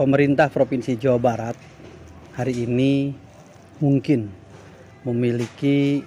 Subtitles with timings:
[0.00, 1.56] pemerintah Provinsi Jawa Barat
[2.32, 3.12] hari ini
[3.84, 4.32] mungkin
[5.04, 6.00] memiliki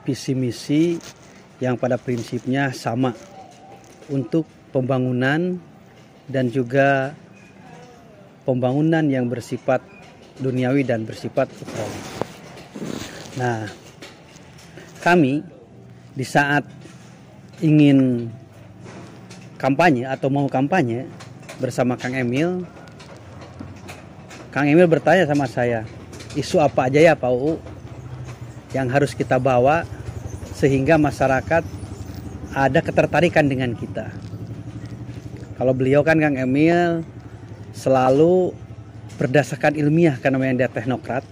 [0.00, 0.96] visi misi
[1.60, 3.12] yang pada prinsipnya sama
[4.08, 5.60] untuk pembangunan
[6.24, 7.12] dan juga
[8.48, 9.84] pembangunan yang bersifat
[10.40, 12.00] duniawi dan bersifat ukrawi.
[13.36, 13.68] Nah,
[15.04, 15.44] kami
[16.16, 16.64] di saat
[17.60, 18.24] ingin
[19.60, 21.04] kampanye atau mau kampanye
[21.60, 22.64] bersama Kang Emil
[24.54, 25.82] Kang Emil bertanya sama saya,
[26.38, 27.58] isu apa aja ya Pak UU
[28.70, 29.82] yang harus kita bawa
[30.54, 31.66] sehingga masyarakat
[32.54, 34.14] ada ketertarikan dengan kita.
[35.58, 37.02] Kalau beliau kan Kang Emil
[37.74, 38.54] selalu
[39.18, 41.26] berdasarkan ilmiah karena memang dia teknokrat.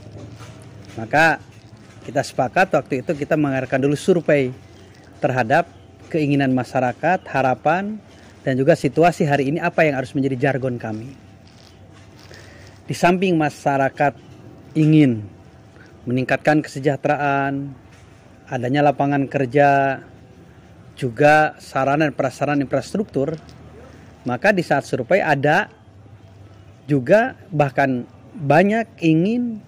[0.99, 1.39] Maka
[2.03, 4.51] kita sepakat waktu itu kita mengadakan dulu survei
[5.23, 5.71] terhadap
[6.11, 8.03] keinginan masyarakat, harapan,
[8.43, 11.32] dan juga situasi hari ini apa yang harus menjadi jargon kami
[12.87, 14.15] di samping masyarakat
[14.75, 15.23] ingin
[16.03, 17.71] meningkatkan kesejahteraan,
[18.51, 20.03] adanya lapangan kerja,
[20.99, 23.39] juga sarana dan prasarana infrastruktur,
[24.27, 25.71] maka di saat survei ada
[26.91, 29.63] juga bahkan banyak ingin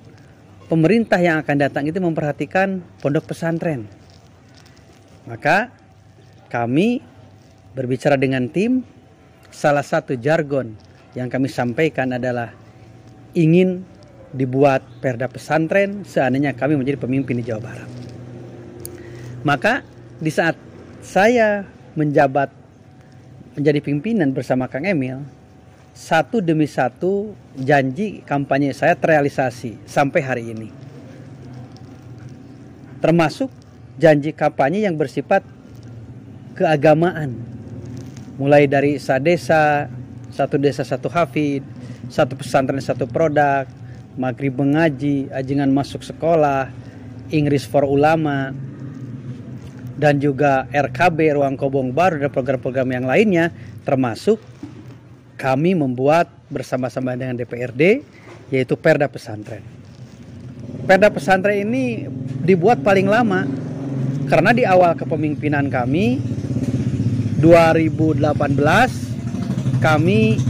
[0.66, 3.86] pemerintah yang akan datang itu memperhatikan pondok pesantren.
[5.24, 5.72] Maka
[6.52, 7.00] kami
[7.72, 8.84] berbicara dengan tim,
[9.48, 10.76] salah satu jargon
[11.14, 12.63] yang kami sampaikan adalah
[13.34, 13.82] ingin
[14.34, 17.90] dibuat perda pesantren seandainya kami menjadi pemimpin di Jawa Barat.
[19.46, 19.86] Maka
[20.18, 20.58] di saat
[21.04, 21.62] saya
[21.94, 22.50] menjabat
[23.54, 25.22] menjadi pimpinan bersama Kang Emil,
[25.94, 30.68] satu demi satu janji kampanye saya terrealisasi sampai hari ini.
[32.98, 33.52] Termasuk
[34.00, 35.46] janji kampanye yang bersifat
[36.58, 37.38] keagamaan.
[38.34, 39.86] Mulai dari sadesa,
[40.34, 41.62] satu desa satu hafid,
[42.08, 43.68] satu pesantren satu produk,
[44.14, 46.70] maghrib mengaji, ajingan masuk sekolah,
[47.30, 48.54] Inggris for ulama,
[49.94, 53.54] dan juga RKB Ruang Kobong Baru dan program-program yang lainnya
[53.86, 54.42] termasuk
[55.38, 58.02] kami membuat bersama-sama dengan DPRD
[58.50, 59.62] yaitu Perda Pesantren.
[60.84, 62.06] Perda Pesantren ini
[62.44, 63.46] dibuat paling lama
[64.26, 66.18] karena di awal kepemimpinan kami
[67.40, 68.24] 2018
[69.84, 70.40] kami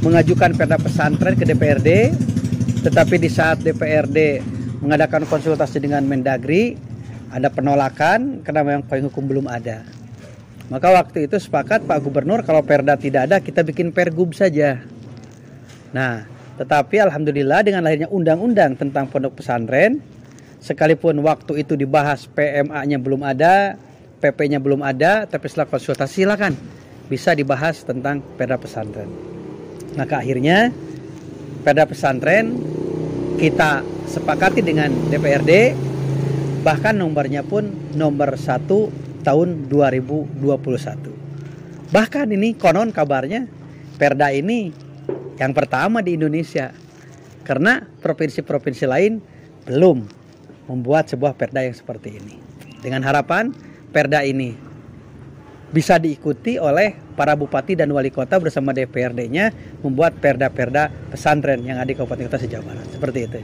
[0.00, 1.88] mengajukan perda pesantren ke DPRD
[2.80, 4.40] tetapi di saat DPRD
[4.80, 6.72] mengadakan konsultasi dengan Mendagri
[7.28, 9.84] ada penolakan karena memang payung hukum belum ada.
[10.72, 14.80] Maka waktu itu sepakat Pak Gubernur kalau perda tidak ada kita bikin pergub saja.
[15.92, 16.24] Nah
[16.56, 20.00] tetapi Alhamdulillah dengan lahirnya undang-undang tentang pondok pesantren
[20.60, 23.76] sekalipun waktu itu dibahas PMA-nya belum ada
[24.20, 26.52] PP-nya belum ada tapi setelah konsultasi silakan
[27.08, 29.39] bisa dibahas tentang perda pesantren
[29.94, 30.74] maka akhirnya
[31.64, 32.58] pada pesantren
[33.38, 35.72] kita sepakati dengan DPRD
[36.60, 41.88] bahkan nomornya pun nomor 1 tahun 2021.
[41.90, 43.60] Bahkan ini konon kabarnya
[44.00, 44.72] Perda ini
[45.36, 46.72] yang pertama di Indonesia
[47.44, 49.20] karena provinsi-provinsi lain
[49.68, 50.08] belum
[50.72, 52.40] membuat sebuah perda yang seperti ini.
[52.80, 53.52] Dengan harapan
[53.92, 54.56] perda ini
[55.70, 59.54] bisa diikuti oleh para bupati dan wali kota bersama DPRD-nya
[59.86, 62.86] membuat perda-perda pesantren yang ada di Kabupaten Kota sejauh Barat.
[62.90, 63.38] Seperti itu.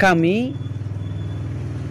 [0.00, 0.52] Kami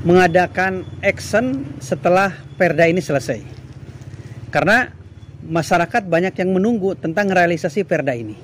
[0.03, 3.39] mengadakan action setelah perda ini selesai.
[4.51, 4.91] Karena
[5.45, 8.35] masyarakat banyak yang menunggu tentang realisasi perda ini.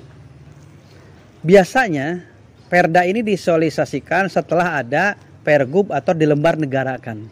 [1.44, 2.24] Biasanya
[2.68, 7.26] perda ini disosialisasikan setelah ada pergub atau di lembar negarakan.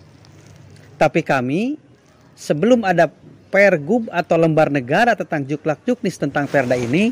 [0.98, 1.78] Tapi kami
[2.34, 3.10] sebelum ada
[3.48, 7.10] pergub atau lembar negara tentang juklak juknis tentang perda ini,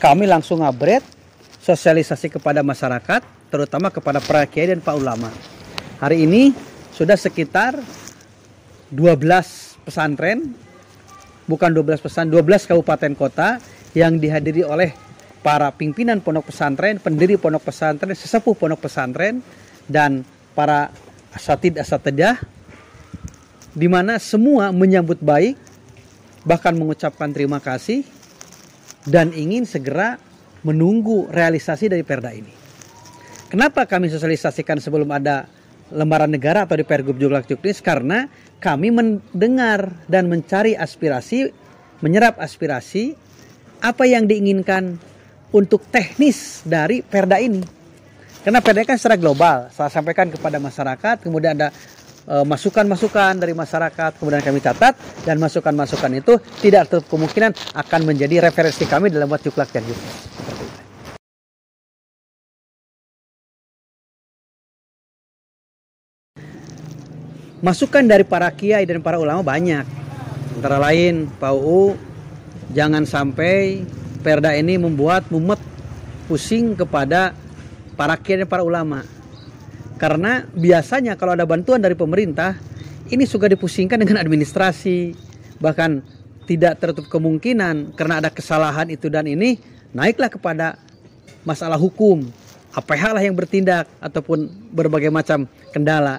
[0.00, 1.04] kami langsung ngabret
[1.64, 5.32] sosialisasi kepada masyarakat, terutama kepada para kiai dan pak ulama.
[6.00, 6.52] Hari ini
[6.92, 7.78] sudah sekitar
[8.92, 10.52] 12 pesantren,
[11.48, 13.48] bukan 12 pesan, 12 kabupaten kota
[13.96, 14.92] yang dihadiri oleh
[15.44, 19.44] para pimpinan pondok pesantren, pendiri pondok pesantren, sesepuh pondok pesantren,
[19.84, 20.24] dan
[20.54, 20.94] para
[21.34, 22.38] asatid asatidah
[23.74, 25.58] di mana semua menyambut baik
[26.46, 28.06] bahkan mengucapkan terima kasih
[29.04, 30.16] dan ingin segera
[30.64, 32.54] menunggu realisasi dari perda ini.
[33.52, 35.46] Kenapa kami sosialisasikan sebelum ada
[35.92, 37.84] lembaran negara atau di Pergub Juklak Juknis?
[37.84, 38.26] Karena
[38.58, 41.52] kami mendengar dan mencari aspirasi,
[42.00, 43.14] menyerap aspirasi
[43.84, 44.96] apa yang diinginkan
[45.52, 47.83] untuk teknis dari perda ini.
[48.44, 51.72] Karena PDK kan secara global, saya sampaikan kepada masyarakat, kemudian ada
[52.28, 54.92] eh, masukan-masukan dari masyarakat kemudian kami catat
[55.24, 59.96] dan masukan-masukan itu tidak tertutup kemungkinan akan menjadi referensi kami dalam buat cuklak dan.
[67.64, 69.88] Masukan dari para kiai dan para ulama banyak.
[70.60, 71.96] Antara lain, Pak UU,
[72.76, 73.88] jangan sampai
[74.20, 75.56] perda ini membuat mumet
[76.28, 77.32] pusing kepada
[77.94, 79.02] para kiai para ulama.
[79.98, 82.58] Karena biasanya kalau ada bantuan dari pemerintah,
[83.08, 85.14] ini suka dipusingkan dengan administrasi.
[85.62, 85.90] Bahkan
[86.44, 89.56] tidak tertutup kemungkinan karena ada kesalahan itu dan ini
[89.96, 90.76] naiklah kepada
[91.46, 92.26] masalah hukum.
[92.74, 96.18] APH lah yang bertindak ataupun berbagai macam kendala.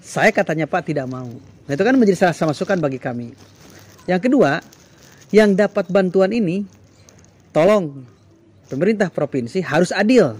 [0.00, 1.28] Saya katanya Pak tidak mau.
[1.68, 3.36] Nah itu kan menjadi salah satu masukan bagi kami.
[4.08, 4.64] Yang kedua,
[5.30, 6.64] yang dapat bantuan ini,
[7.52, 8.02] tolong
[8.72, 10.34] pemerintah provinsi harus adil.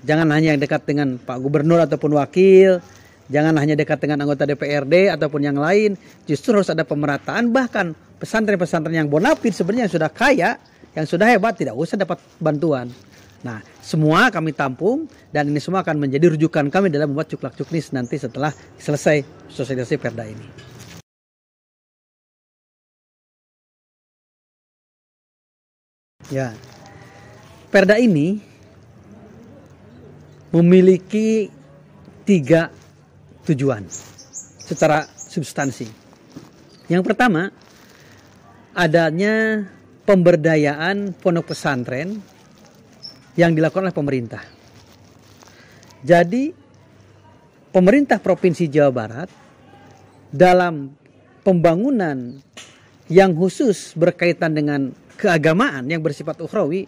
[0.00, 2.80] Jangan hanya dekat dengan Pak Gubernur ataupun wakil,
[3.28, 5.96] jangan hanya dekat dengan anggota DPRD ataupun yang lain.
[6.24, 7.52] Justru harus ada pemerataan.
[7.52, 10.50] Bahkan pesantren-pesantren yang bonafit sebenarnya yang sudah kaya,
[10.96, 12.88] yang sudah hebat tidak usah dapat bantuan.
[13.40, 17.88] Nah, semua kami tampung dan ini semua akan menjadi rujukan kami dalam membuat cuklak cuknis
[17.96, 20.48] nanti setelah selesai sosialisasi perda ini.
[26.28, 26.54] Ya,
[27.72, 28.49] perda ini
[30.50, 31.50] memiliki
[32.26, 32.70] tiga
[33.46, 33.86] tujuan
[34.58, 35.86] secara substansi.
[36.90, 37.50] Yang pertama,
[38.74, 39.66] adanya
[40.06, 42.18] pemberdayaan pondok pesantren
[43.38, 44.42] yang dilakukan oleh pemerintah.
[46.02, 46.50] Jadi
[47.70, 49.30] pemerintah Provinsi Jawa Barat
[50.34, 50.90] dalam
[51.46, 52.38] pembangunan
[53.10, 56.86] yang khusus berkaitan dengan keagamaan yang bersifat ukhrawi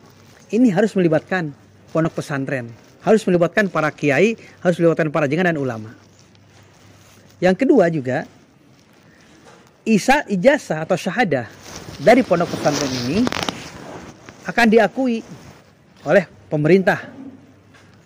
[0.55, 1.51] ini harus melibatkan
[1.91, 2.71] pondok pesantren,
[3.03, 5.93] harus melibatkan para kiai, harus melibatkan para jengan dan ulama.
[7.43, 8.25] Yang kedua juga
[9.83, 11.51] isa ijazah atau syahadah
[11.99, 13.27] dari pondok pesantren ini
[14.47, 15.27] akan diakui
[16.07, 17.11] oleh pemerintah.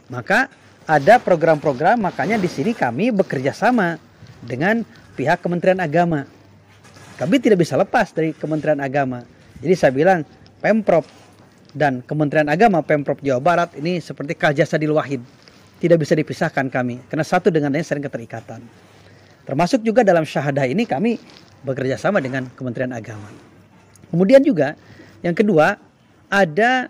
[0.09, 0.49] Maka
[0.89, 4.01] ada program-program makanya di sini kami bekerja sama
[4.41, 4.81] dengan
[5.19, 6.25] pihak Kementerian Agama.
[7.17, 9.25] Kami tidak bisa lepas dari Kementerian Agama.
[9.61, 10.23] Jadi saya bilang
[10.61, 11.05] Pemprov
[11.77, 14.33] dan Kementerian Agama Pemprov Jawa Barat ini seperti
[14.81, 15.21] di wahid.
[15.77, 18.65] Tidak bisa dipisahkan kami karena satu dengan lain sering keterikatan.
[19.45, 21.21] Termasuk juga dalam syahadah ini kami
[21.61, 23.29] bekerja sama dengan Kementerian Agama.
[24.09, 24.73] Kemudian juga
[25.21, 25.77] yang kedua
[26.33, 26.89] ada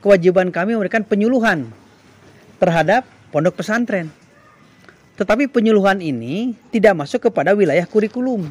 [0.00, 1.68] kewajiban kami memberikan penyuluhan
[2.56, 4.08] terhadap pondok pesantren.
[5.20, 8.48] Tetapi penyuluhan ini tidak masuk kepada wilayah kurikulum.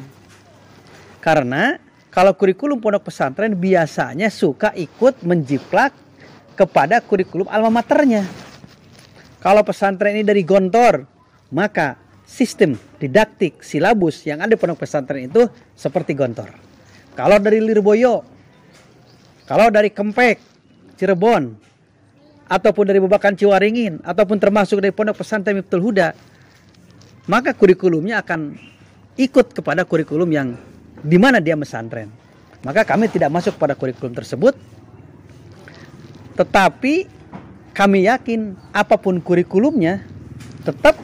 [1.18, 1.76] Karena
[2.12, 5.96] kalau kurikulum pondok pesantren biasanya suka ikut menjiplak
[6.52, 8.28] kepada kurikulum alma maternya.
[9.40, 11.08] Kalau pesantren ini dari Gontor,
[11.50, 11.96] maka
[12.28, 16.52] sistem didaktik silabus yang ada pondok pesantren itu seperti Gontor.
[17.16, 18.22] Kalau dari Lirboyo,
[19.48, 20.38] kalau dari Kempek,
[21.00, 21.58] Cirebon
[22.52, 26.12] ataupun dari Babakan Ciwaringin ataupun termasuk dari Pondok Pesantren Miftul Huda
[27.26, 28.54] maka kurikulumnya akan
[29.16, 30.54] ikut kepada kurikulum yang
[31.02, 32.08] di mana dia mesantren.
[32.62, 34.54] Maka kami tidak masuk pada kurikulum tersebut.
[36.38, 36.94] Tetapi
[37.74, 40.06] kami yakin apa pun kurikulumnya
[40.62, 40.94] tetap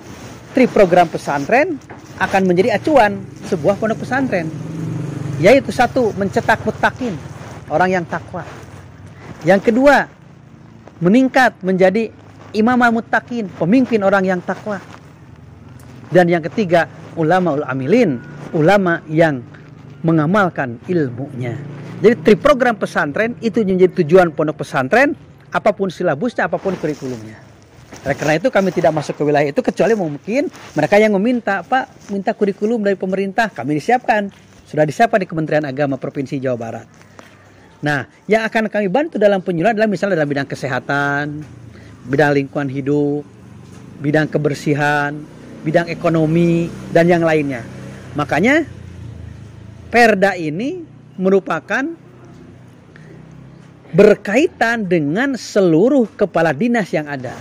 [0.55, 1.77] tri program pesantren
[2.19, 3.19] akan menjadi acuan
[3.51, 4.47] sebuah pondok pesantren.
[5.39, 7.15] Yaitu satu, mencetak mutakin,
[7.71, 8.43] orang yang takwa.
[9.47, 10.11] Yang kedua,
[10.99, 12.11] meningkat menjadi
[12.55, 14.83] imam muttaqin, pemimpin orang yang takwa.
[16.11, 18.19] Dan yang ketiga, ulama ul amilin,
[18.51, 19.45] ulama yang
[20.03, 21.59] mengamalkan ilmunya.
[21.99, 25.19] Jadi tri program pesantren itu menjadi tujuan pondok pesantren,
[25.51, 27.49] apa pun silabusnya, apa pun kurikulumnya.
[28.05, 32.31] Karena itu kami tidak masuk ke wilayah itu kecuali mungkin mereka yang meminta, Pak, minta
[32.37, 34.31] kurikulum dari pemerintah, kami disiapkan.
[34.69, 36.87] Sudah disiapkan di Kementerian Agama Provinsi Jawa Barat.
[37.81, 41.41] Nah, yang akan kami bantu dalam penyuluhan adalah misalnya dalam bidang kesehatan,
[42.05, 43.25] bidang lingkungan hidup,
[44.05, 45.17] bidang kebersihan,
[45.65, 47.65] bidang ekonomi, dan yang lainnya.
[48.13, 48.69] Makanya
[49.89, 50.85] perda ini
[51.17, 51.85] merupakan
[53.93, 57.35] berkaitan dengan seluruh kepala dinas yang ada.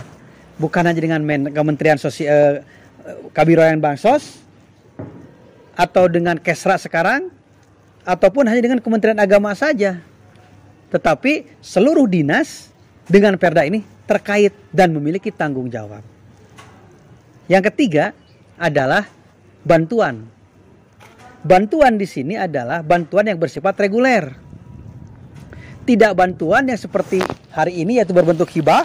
[0.57, 1.21] Bukan hanya dengan
[1.53, 2.63] Kementerian Sosial
[3.05, 4.41] eh, Kabiroyan Bansos
[5.77, 7.29] atau dengan Kesra sekarang
[8.01, 10.01] ataupun hanya dengan Kementerian Agama saja
[10.87, 12.71] tetapi seluruh dinas
[13.07, 15.99] dengan perda ini terkait dan memiliki tanggung jawab.
[17.51, 18.15] Yang ketiga
[18.55, 19.07] adalah
[19.67, 20.27] bantuan.
[21.47, 24.35] Bantuan di sini adalah bantuan yang bersifat reguler.
[25.87, 27.23] Tidak bantuan yang seperti
[27.55, 28.83] hari ini yaitu berbentuk hibah,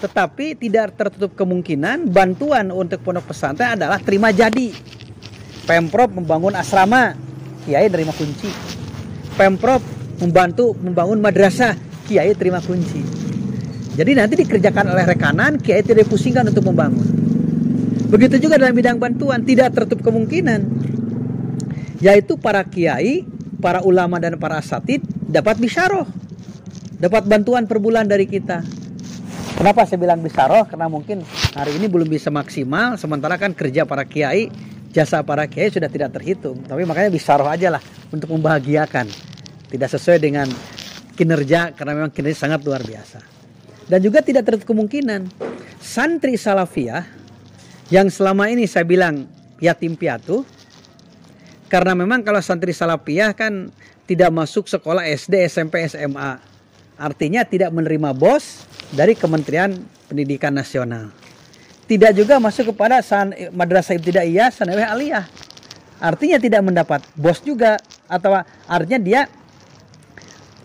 [0.00, 4.72] tetapi tidak tertutup kemungkinan bantuan untuk pondok pesantren adalah terima jadi.
[5.68, 7.12] Pemprov membangun asrama,
[7.68, 8.48] kiai terima kunci.
[9.36, 9.84] Pemprov
[10.24, 11.76] membantu membangun madrasah,
[12.08, 13.04] kiai terima kunci.
[13.92, 17.04] Jadi nanti dikerjakan oleh rekanan, kiai tidak pusingkan untuk membangun.
[18.08, 20.87] Begitu juga dalam bidang bantuan, tidak tertutup kemungkinan
[21.98, 23.26] yaitu para kiai,
[23.58, 26.06] para ulama dan para asatid dapat bisaroh,
[26.98, 28.62] dapat bantuan per bulan dari kita.
[29.58, 30.62] Kenapa saya bilang bisaroh?
[30.70, 31.26] Karena mungkin
[31.58, 34.46] hari ini belum bisa maksimal, sementara kan kerja para kiai,
[34.94, 36.62] jasa para kiai sudah tidak terhitung.
[36.62, 37.82] Tapi makanya bisaroh aja lah
[38.14, 39.10] untuk membahagiakan.
[39.68, 40.46] Tidak sesuai dengan
[41.18, 43.18] kinerja karena memang kinerja sangat luar biasa.
[43.90, 45.26] Dan juga tidak tertutup kemungkinan
[45.82, 47.02] santri salafiyah
[47.90, 49.26] yang selama ini saya bilang
[49.58, 50.46] yatim piatu
[51.68, 53.68] karena memang kalau santri salafiyah kan
[54.08, 56.40] tidak masuk sekolah SD, SMP, SMA.
[56.96, 59.76] Artinya tidak menerima bos dari Kementerian
[60.08, 61.12] Pendidikan Nasional.
[61.84, 65.24] Tidak juga masuk kepada san, madrasah ibtidaiyah sanawiyah aliyah.
[66.00, 67.76] Artinya tidak mendapat bos juga
[68.08, 69.20] atau artinya dia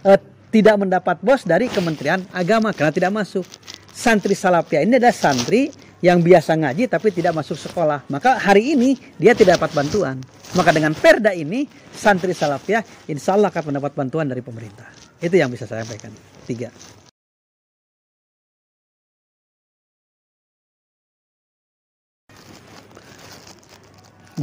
[0.08, 0.20] eh,
[0.56, 3.44] tidak mendapat bos dari Kementerian Agama karena tidak masuk.
[3.92, 5.70] Santri salafiyah ini adalah santri
[6.04, 8.04] yang biasa ngaji tapi tidak masuk sekolah.
[8.12, 10.20] Maka hari ini dia tidak dapat bantuan.
[10.52, 11.64] Maka dengan perda ini
[11.96, 14.86] santri salafiyah insya Allah akan mendapat bantuan dari pemerintah.
[15.24, 16.12] Itu yang bisa saya sampaikan.
[16.44, 16.68] Tiga.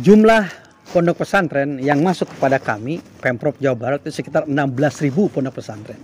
[0.00, 0.46] Jumlah
[0.94, 5.98] pondok pesantren yang masuk kepada kami, Pemprov Jawa Barat itu sekitar 16.000 pondok pesantren.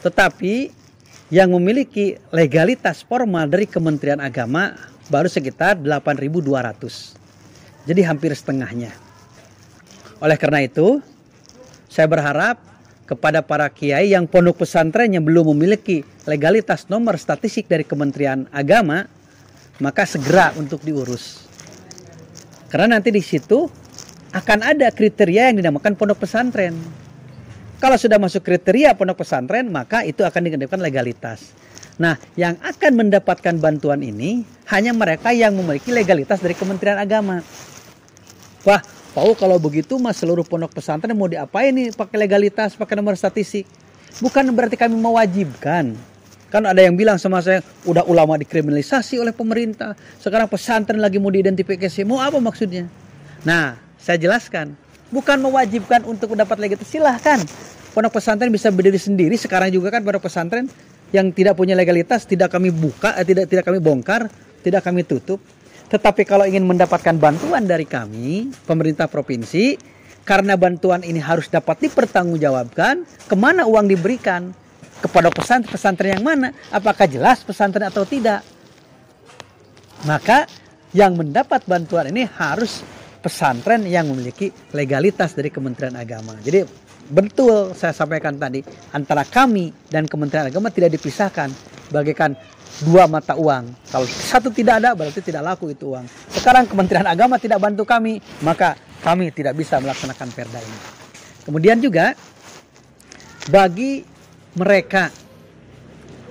[0.00, 0.83] Tetapi
[1.34, 4.78] yang memiliki legalitas formal dari Kementerian Agama
[5.10, 7.90] baru sekitar 8.200.
[7.90, 8.94] Jadi hampir setengahnya.
[10.22, 11.02] Oleh karena itu,
[11.90, 12.62] saya berharap
[13.10, 19.02] kepada para kiai yang pondok pesantren yang belum memiliki legalitas nomor statistik dari Kementerian Agama,
[19.82, 21.50] maka segera untuk diurus.
[22.70, 23.66] Karena nanti di situ
[24.30, 26.78] akan ada kriteria yang dinamakan pondok pesantren.
[27.82, 31.52] Kalau sudah masuk kriteria pondok pesantren, maka itu akan dikenakan legalitas.
[31.94, 37.38] Nah, yang akan mendapatkan bantuan ini hanya mereka yang memiliki legalitas dari Kementerian Agama.
[38.66, 38.82] Wah,
[39.14, 43.62] Pak kalau begitu mas seluruh pondok pesantren mau diapain nih pakai legalitas, pakai nomor statistik?
[44.18, 45.94] Bukan berarti kami mewajibkan.
[46.50, 49.94] Kan ada yang bilang sama saya, udah ulama dikriminalisasi oleh pemerintah.
[50.18, 52.02] Sekarang pesantren lagi mau diidentifikasi.
[52.02, 52.90] Mau apa maksudnya?
[53.46, 54.74] Nah, saya jelaskan.
[55.14, 56.90] Bukan mewajibkan untuk mendapat legalitas.
[56.90, 57.38] Silahkan.
[57.94, 59.38] Pondok pesantren bisa berdiri sendiri.
[59.38, 60.66] Sekarang juga kan pondok pesantren
[61.14, 64.26] yang tidak punya legalitas tidak kami buka, eh, tidak tidak kami bongkar,
[64.66, 65.38] tidak kami tutup.
[65.86, 69.78] Tetapi kalau ingin mendapatkan bantuan dari kami, pemerintah provinsi,
[70.26, 74.50] karena bantuan ini harus dapat dipertanggungjawabkan, ke mana uang diberikan?
[74.94, 76.56] Kepada pesantren-pesantren yang mana?
[76.72, 78.40] Apakah jelas pesantren atau tidak?
[80.08, 80.48] Maka
[80.96, 82.80] yang mendapat bantuan ini harus
[83.24, 86.36] pesantren yang memiliki legalitas dari Kementerian Agama.
[86.44, 86.60] Jadi
[87.08, 88.60] betul saya sampaikan tadi
[88.92, 91.48] antara kami dan Kementerian Agama tidak dipisahkan
[91.88, 92.36] bagaikan
[92.84, 93.72] dua mata uang.
[93.88, 96.04] Kalau satu tidak ada berarti tidak laku itu uang.
[96.28, 100.78] Sekarang Kementerian Agama tidak bantu kami, maka kami tidak bisa melaksanakan perda ini.
[101.48, 102.12] Kemudian juga
[103.48, 104.04] bagi
[104.52, 105.08] mereka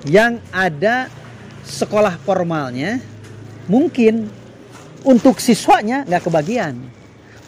[0.06, 1.10] yang ada
[1.64, 3.00] sekolah formalnya,
[3.72, 4.43] mungkin
[5.04, 6.76] untuk siswanya nggak kebagian.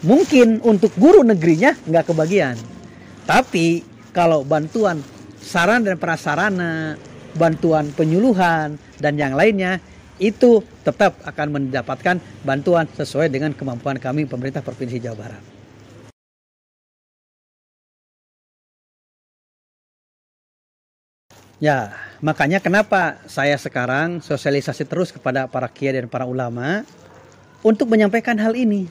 [0.04, 2.56] Mungkin untuk guru negerinya nggak kebagian.
[3.26, 3.82] Tapi
[4.14, 5.02] kalau bantuan
[5.40, 6.94] saran dan prasarana,
[7.34, 9.82] bantuan penyuluhan, dan yang lainnya
[10.16, 15.42] itu tetap akan mendapatkan bantuan sesuai dengan kemampuan kami pemerintah Provinsi Jawa Barat.
[21.56, 26.84] Ya, makanya kenapa saya sekarang sosialisasi terus kepada para kiai dan para ulama
[27.64, 28.88] untuk menyampaikan hal ini.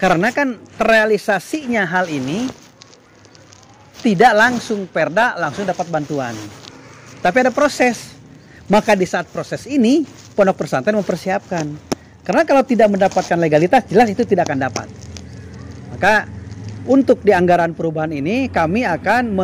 [0.00, 2.50] Karena kan terrealisasinya hal ini
[4.02, 6.34] tidak langsung perda langsung dapat bantuan.
[7.22, 8.18] Tapi ada proses.
[8.66, 10.02] Maka di saat proses ini
[10.34, 11.66] pondok pesantren mempersiapkan.
[12.22, 14.86] Karena kalau tidak mendapatkan legalitas jelas itu tidak akan dapat.
[15.94, 16.26] Maka
[16.82, 19.38] untuk di anggaran perubahan ini kami akan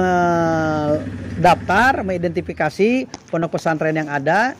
[1.38, 4.58] mendaftar, mengidentifikasi pondok pesantren yang ada.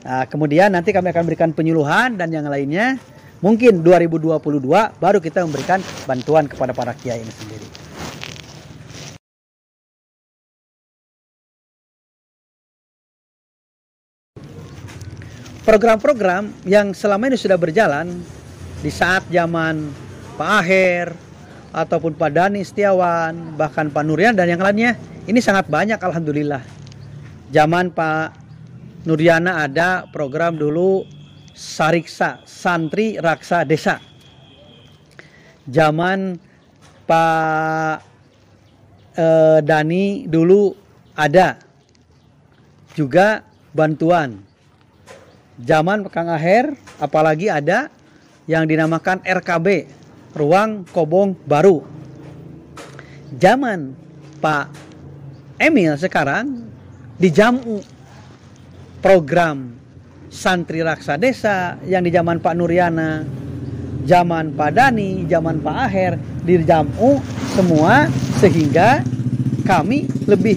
[0.00, 2.96] Nah, kemudian nanti kami akan berikan penyuluhan dan yang lainnya.
[3.40, 4.40] Mungkin 2022
[5.00, 7.80] baru kita memberikan bantuan kepada para kiai ini sendiri.
[15.70, 18.10] program-program yang selama ini sudah berjalan
[18.82, 19.86] di saat zaman
[20.34, 21.14] Pak Aher
[21.70, 24.98] ataupun Pak Dani Setiawan, bahkan Pak Nurian dan yang lainnya,
[25.30, 26.58] ini sangat banyak alhamdulillah.
[27.54, 28.39] Zaman Pak
[29.08, 31.08] Nuriana ada program dulu
[31.56, 33.96] Sariksa, Santri Raksa Desa.
[35.70, 36.36] zaman
[37.08, 37.96] Pak
[39.16, 40.74] eh, Dani dulu
[41.16, 41.58] ada
[42.94, 43.42] juga
[43.72, 44.40] bantuan.
[45.60, 47.92] Zaman Kang Aher apalagi ada
[48.48, 49.88] yang dinamakan RKB,
[50.32, 51.84] Ruang Kobong Baru.
[53.36, 53.94] Zaman
[54.40, 54.72] Pak
[55.60, 56.66] Emil sekarang
[57.20, 57.99] di Jamu
[59.00, 59.76] program
[60.30, 63.24] santri raksa desa yang di zaman Pak Nuriana,
[64.06, 66.14] zaman Pak Dani, zaman Pak Aher
[66.44, 67.18] di Jamu
[67.52, 68.06] semua
[68.38, 69.02] sehingga
[69.66, 70.56] kami lebih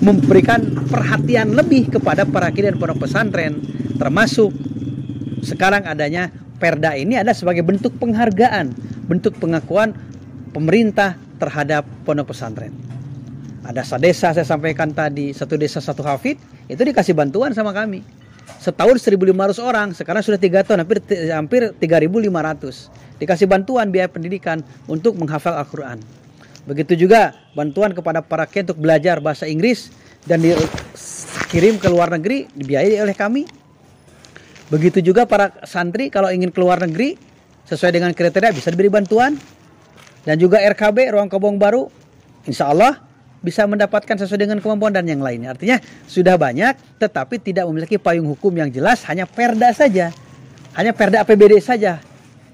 [0.00, 3.60] memberikan perhatian lebih kepada para kiai dan pondok pesantren
[4.00, 4.50] termasuk
[5.44, 8.72] sekarang adanya perda ini ada sebagai bentuk penghargaan,
[9.08, 9.96] bentuk pengakuan
[10.52, 12.72] pemerintah terhadap pondok pesantren.
[13.64, 16.36] Ada sadesa saya sampaikan tadi, satu desa satu hafid,
[16.70, 18.06] itu dikasih bantuan sama kami.
[18.60, 21.00] Setahun 1.500 orang, sekarang sudah tiga tahun, hampir
[21.32, 23.18] hampir 3.500.
[23.20, 26.00] Dikasih bantuan biaya pendidikan untuk menghafal Al-Quran.
[26.68, 29.90] Begitu juga bantuan kepada para kiai untuk belajar bahasa Inggris
[30.28, 33.48] dan dikirim ke luar negeri dibiayai oleh kami.
[34.70, 37.18] Begitu juga para santri kalau ingin keluar negeri
[37.66, 39.34] sesuai dengan kriteria bisa diberi bantuan.
[40.20, 41.88] Dan juga RKB Ruang Kobong Baru
[42.44, 43.00] insya Allah
[43.40, 45.56] bisa mendapatkan sesuai dengan kemampuan dan yang lainnya.
[45.56, 50.12] Artinya sudah banyak tetapi tidak memiliki payung hukum yang jelas hanya perda saja.
[50.76, 51.98] Hanya perda APBD saja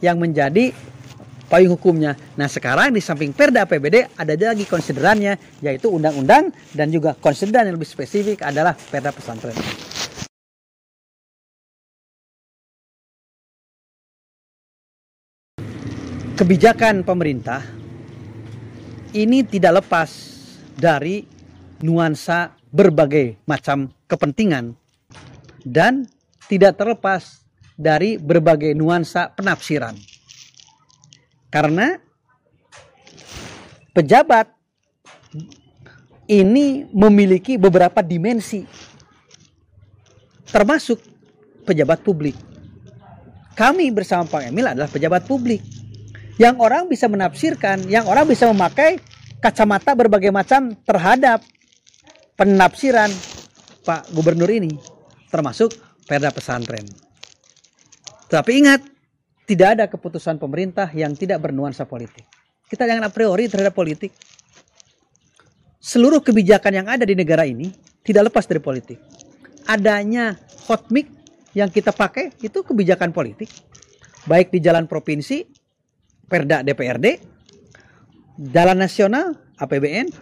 [0.00, 0.72] yang menjadi
[1.46, 2.18] payung hukumnya.
[2.34, 7.76] Nah sekarang di samping perda APBD ada lagi konsiderannya yaitu undang-undang dan juga konsideran yang
[7.78, 9.56] lebih spesifik adalah perda pesantren.
[16.36, 17.64] Kebijakan pemerintah
[19.16, 20.35] ini tidak lepas
[20.76, 21.24] dari
[21.80, 24.76] nuansa berbagai macam kepentingan
[25.64, 26.04] dan
[26.46, 27.42] tidak terlepas
[27.76, 29.96] dari berbagai nuansa penafsiran.
[31.48, 31.96] Karena
[33.96, 34.52] pejabat
[36.28, 38.64] ini memiliki beberapa dimensi
[40.52, 41.00] termasuk
[41.64, 42.36] pejabat publik.
[43.56, 45.64] Kami bersama Pak Emil adalah pejabat publik.
[46.36, 49.00] Yang orang bisa menafsirkan, yang orang bisa memakai
[49.46, 51.38] kacamata berbagai macam terhadap
[52.34, 53.06] penafsiran
[53.86, 54.74] Pak Gubernur ini,
[55.30, 55.70] termasuk
[56.02, 56.82] perda pesantren.
[58.26, 58.82] Tapi ingat,
[59.46, 62.26] tidak ada keputusan pemerintah yang tidak bernuansa politik.
[62.66, 64.10] Kita jangan a priori terhadap politik.
[65.78, 67.70] Seluruh kebijakan yang ada di negara ini
[68.02, 68.98] tidak lepas dari politik.
[69.70, 70.34] Adanya
[70.66, 71.06] hot mic
[71.54, 73.46] yang kita pakai itu kebijakan politik.
[74.26, 75.46] Baik di jalan provinsi,
[76.26, 77.35] Perda DPRD,
[78.38, 80.12] jalan nasional, APBN,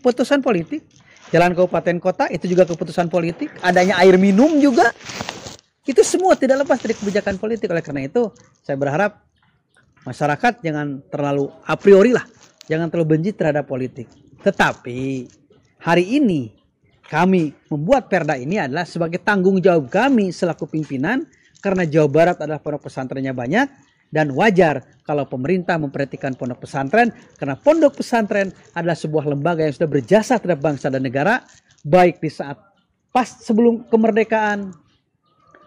[0.00, 0.86] keputusan politik.
[1.34, 3.50] Jalan kabupaten kota itu juga keputusan politik.
[3.58, 4.94] Adanya air minum juga
[5.86, 7.66] itu semua tidak lepas dari kebijakan politik.
[7.70, 8.30] Oleh karena itu,
[8.62, 9.26] saya berharap
[10.06, 12.22] masyarakat jangan terlalu a priori lah,
[12.70, 14.06] jangan terlalu benci terhadap politik.
[14.46, 15.26] Tetapi
[15.82, 16.54] hari ini
[17.06, 21.26] kami membuat perda ini adalah sebagai tanggung jawab kami selaku pimpinan
[21.58, 23.66] karena Jawa Barat adalah pondok pesantrennya banyak
[24.10, 29.90] dan wajar kalau pemerintah memperhatikan pondok pesantren karena pondok pesantren adalah sebuah lembaga yang sudah
[29.90, 31.42] berjasa terhadap bangsa dan negara
[31.86, 32.58] baik di saat
[33.14, 34.86] pas sebelum kemerdekaan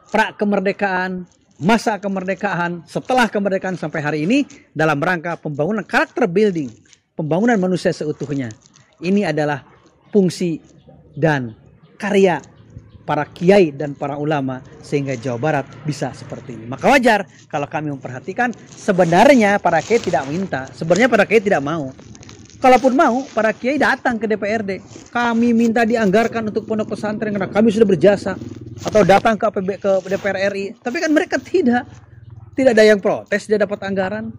[0.10, 1.30] pra kemerdekaan,
[1.62, 6.70] masa kemerdekaan, setelah kemerdekaan sampai hari ini dalam rangka pembangunan karakter building,
[7.14, 8.50] pembangunan manusia seutuhnya.
[9.00, 9.64] Ini adalah
[10.12, 10.60] fungsi
[11.16, 11.56] dan
[11.96, 12.42] karya
[13.10, 16.70] para kiai dan para ulama sehingga Jawa Barat bisa seperti ini.
[16.70, 21.90] Maka wajar kalau kami memperhatikan sebenarnya para kiai tidak minta, sebenarnya para kiai tidak mau.
[22.62, 24.84] Kalaupun mau, para kiai datang ke DPRD.
[25.10, 28.38] Kami minta dianggarkan untuk pondok pesantren karena kami sudah berjasa
[28.84, 31.84] atau datang ke APB ke DPR RI tapi kan mereka tidak
[32.56, 34.32] tidak ada yang protes dia dapat anggaran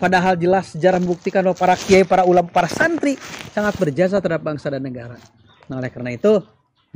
[0.00, 3.20] padahal jelas sejarah membuktikan bahwa para kiai para ulama para santri
[3.52, 5.20] sangat berjasa terhadap bangsa dan negara
[5.68, 6.40] nah oleh karena itu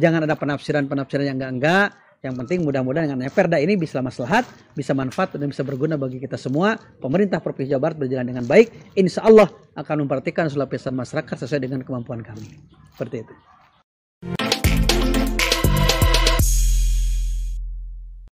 [0.03, 4.47] jangan ada penafsiran-penafsiran yang enggak-enggak yang penting mudah-mudahan dengan perda ini bisa maslahat,
[4.79, 6.79] bisa manfaat dan bisa berguna bagi kita semua.
[6.79, 8.95] Pemerintah Provinsi Jawa Barat berjalan dengan baik.
[8.95, 12.63] Insya Allah akan memperhatikan lapisan masyarakat sesuai dengan kemampuan kami.
[12.95, 13.35] Seperti itu.